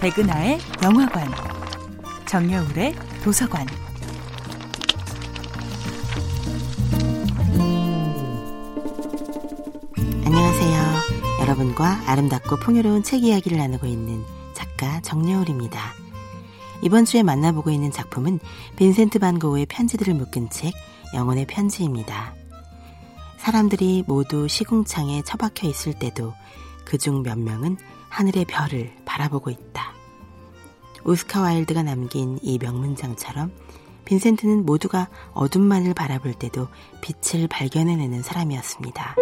백은하의 0.00 0.58
영화관, 0.82 1.30
정여울의 2.26 2.94
도서관. 3.22 3.66
안녕하세요. 10.24 11.42
여러분과 11.42 12.00
아름답고 12.06 12.56
풍요로운 12.60 13.02
책 13.02 13.24
이야기를 13.24 13.58
나누고 13.58 13.86
있는 13.86 14.24
작가 14.54 15.02
정여울입니다. 15.02 15.92
이번 16.82 17.04
주에 17.04 17.22
만나보고 17.22 17.70
있는 17.70 17.92
작품은 17.92 18.40
빈센트 18.76 19.18
반 19.18 19.38
고흐의 19.38 19.66
편지들을 19.66 20.14
묶은 20.14 20.48
책 20.48 20.72
영혼의 21.12 21.44
편지입니다. 21.44 22.32
사람들이 23.36 24.04
모두 24.06 24.48
시궁창에 24.48 25.20
처박혀 25.26 25.68
있을 25.68 25.92
때도 25.92 26.32
그중 26.86 27.22
몇 27.22 27.38
명은 27.38 27.76
하늘의 28.08 28.44
별을 28.46 28.92
바라보고 29.04 29.50
있다. 29.50 29.89
오스카 31.04 31.40
와일드가 31.40 31.82
남긴 31.82 32.38
이 32.42 32.58
명문장처럼 32.58 33.52
빈센트는 34.04 34.66
모두가 34.66 35.08
어둠만을 35.32 35.94
바라볼 35.94 36.34
때도 36.34 36.68
빛을 37.00 37.48
발견해내는 37.48 38.22
사람이었습니다. 38.22 39.16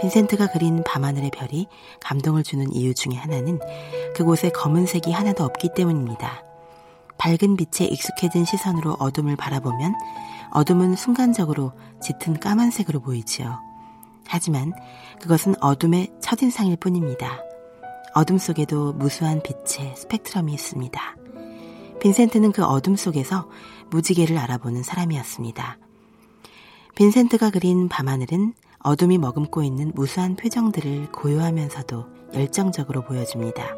빈센트가 0.00 0.48
그린 0.48 0.82
밤하늘의 0.84 1.30
별이 1.30 1.66
감동을 2.00 2.42
주는 2.42 2.70
이유 2.72 2.94
중의 2.94 3.16
하나는 3.16 3.58
그곳에 4.14 4.50
검은색이 4.50 5.12
하나도 5.12 5.44
없기 5.44 5.70
때문입니다. 5.74 6.44
밝은 7.16 7.56
빛에 7.56 7.86
익숙해진 7.86 8.44
시선으로 8.44 8.96
어둠을 8.98 9.36
바라보면 9.36 9.94
어둠은 10.50 10.96
순간적으로 10.96 11.72
짙은 12.02 12.38
까만색으로 12.38 13.00
보이지요. 13.00 13.60
하지만 14.26 14.72
그것은 15.20 15.54
어둠의 15.60 16.12
첫인상일 16.20 16.76
뿐입니다. 16.76 17.40
어둠 18.14 18.38
속에도 18.38 18.92
무수한 18.92 19.42
빛의 19.42 19.96
스펙트럼이 19.96 20.54
있습니다. 20.54 21.16
빈센트는 22.00 22.52
그 22.52 22.64
어둠 22.64 22.94
속에서 22.94 23.48
무지개를 23.90 24.38
알아보는 24.38 24.84
사람이었습니다. 24.84 25.78
빈센트가 26.94 27.50
그린 27.50 27.88
밤하늘은 27.88 28.54
어둠이 28.78 29.18
머금고 29.18 29.64
있는 29.64 29.90
무수한 29.96 30.36
표정들을 30.36 31.10
고요하면서도 31.10 32.06
열정적으로 32.34 33.02
보여줍니다. 33.02 33.74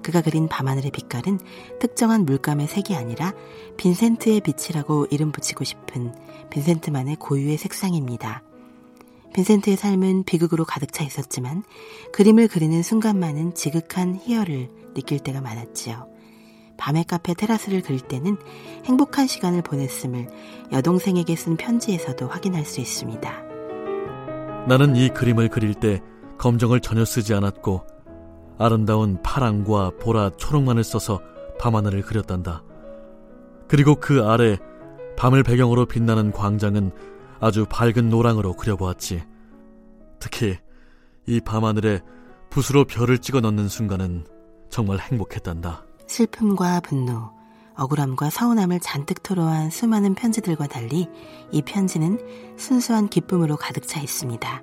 그가 0.00 0.20
그린 0.20 0.46
밤하늘의 0.46 0.92
빛깔은 0.92 1.40
특정한 1.80 2.24
물감의 2.24 2.68
색이 2.68 2.94
아니라 2.94 3.32
빈센트의 3.78 4.42
빛이라고 4.42 5.06
이름 5.10 5.32
붙이고 5.32 5.64
싶은 5.64 6.14
빈센트만의 6.50 7.16
고유의 7.16 7.56
색상입니다. 7.56 8.44
빈센트의 9.36 9.76
삶은 9.76 10.24
비극으로 10.24 10.64
가득 10.64 10.94
차 10.94 11.04
있었지만 11.04 11.62
그림을 12.12 12.48
그리는 12.48 12.82
순간만은 12.82 13.52
지극한 13.52 14.14
희열을 14.14 14.70
느낄 14.94 15.18
때가 15.18 15.42
많았지요. 15.42 16.08
밤의 16.78 17.04
카페 17.04 17.34
테라스를 17.34 17.82
그릴 17.82 18.00
때는 18.00 18.38
행복한 18.86 19.26
시간을 19.26 19.60
보냈음을 19.60 20.28
여동생에게 20.72 21.36
쓴 21.36 21.58
편지에서도 21.58 22.26
확인할 22.26 22.64
수 22.64 22.80
있습니다. 22.80 23.30
나는 24.68 24.96
이 24.96 25.10
그림을 25.10 25.48
그릴 25.50 25.74
때 25.74 26.00
검정을 26.38 26.80
전혀 26.80 27.04
쓰지 27.04 27.34
않았고 27.34 27.86
아름다운 28.58 29.20
파랑과 29.22 29.92
보라, 30.00 30.30
초록만을 30.38 30.82
써서 30.82 31.20
밤하늘을 31.60 32.00
그렸단다. 32.00 32.64
그리고 33.68 33.96
그 33.96 34.24
아래 34.24 34.56
밤을 35.18 35.42
배경으로 35.42 35.84
빛나는 35.84 36.32
광장은 36.32 37.15
아주 37.40 37.66
밝은 37.68 38.08
노랑으로 38.08 38.54
그려보았지. 38.54 39.22
특히 40.18 40.58
이 41.26 41.40
밤하늘에 41.40 42.00
붓으로 42.50 42.84
별을 42.84 43.18
찍어 43.18 43.40
넣는 43.40 43.68
순간은 43.68 44.26
정말 44.70 44.98
행복했단다. 44.98 45.84
슬픔과 46.06 46.80
분노, 46.80 47.30
억울함과 47.74 48.30
서운함을 48.30 48.80
잔뜩 48.80 49.22
토로한 49.22 49.70
수많은 49.70 50.14
편지들과 50.14 50.66
달리 50.66 51.08
이 51.52 51.62
편지는 51.62 52.18
순수한 52.56 53.08
기쁨으로 53.08 53.56
가득 53.56 53.86
차 53.86 54.00
있습니다. 54.00 54.62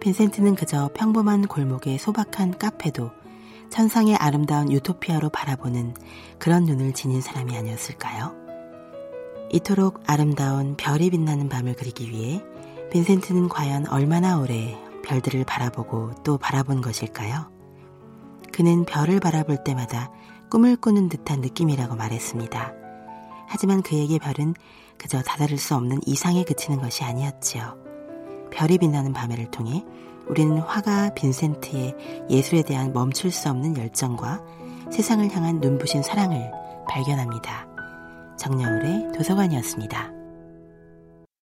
빈센트는 0.00 0.54
그저 0.54 0.90
평범한 0.94 1.46
골목의 1.46 1.98
소박한 1.98 2.58
카페도 2.58 3.10
천상의 3.70 4.16
아름다운 4.16 4.70
유토피아로 4.72 5.30
바라보는 5.30 5.94
그런 6.38 6.64
눈을 6.64 6.92
지닌 6.92 7.20
사람이 7.20 7.56
아니었을까요? 7.56 8.45
이토록 9.50 10.02
아름다운 10.06 10.76
별이 10.76 11.10
빛나는 11.10 11.48
밤을 11.48 11.74
그리기 11.74 12.10
위해 12.10 12.42
빈센트는 12.90 13.48
과연 13.48 13.88
얼마나 13.88 14.38
오래 14.38 14.76
별들을 15.04 15.44
바라보고 15.44 16.12
또 16.24 16.36
바라본 16.38 16.80
것일까요? 16.80 17.50
그는 18.52 18.84
별을 18.84 19.20
바라볼 19.20 19.62
때마다 19.64 20.10
꿈을 20.50 20.76
꾸는 20.76 21.08
듯한 21.08 21.40
느낌이라고 21.40 21.94
말했습니다. 21.94 22.72
하지만 23.48 23.82
그에게 23.82 24.18
별은 24.18 24.54
그저 24.98 25.22
다다를 25.22 25.58
수 25.58 25.74
없는 25.74 26.00
이상에 26.06 26.42
그치는 26.42 26.80
것이 26.80 27.04
아니었지요. 27.04 27.76
별이 28.50 28.78
빛나는 28.78 29.12
밤에를 29.12 29.50
통해 29.50 29.84
우리는 30.26 30.58
화가 30.58 31.14
빈센트의 31.14 32.26
예술에 32.30 32.62
대한 32.62 32.92
멈출 32.92 33.30
수 33.30 33.48
없는 33.50 33.76
열정과 33.76 34.42
세상을 34.90 35.30
향한 35.34 35.60
눈부신 35.60 36.02
사랑을 36.02 36.50
발견합니다. 36.88 37.75
정여울의 38.36 39.12
도서관이었습니다. 39.16 40.25